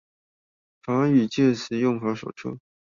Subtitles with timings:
[0.81, 2.57] 法語介詞用法手冊